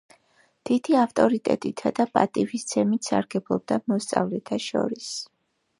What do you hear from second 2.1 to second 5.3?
პატივისცემით სარგებლობდა მოსწავლეთა შორის.